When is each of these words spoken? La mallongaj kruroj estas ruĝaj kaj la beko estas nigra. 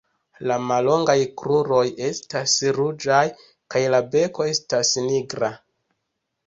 La 0.51 0.55
mallongaj 0.69 1.15
kruroj 1.41 1.83
estas 2.07 2.57
ruĝaj 2.81 3.23
kaj 3.75 3.83
la 3.97 4.01
beko 4.17 4.53
estas 4.57 4.99
nigra. 5.11 5.55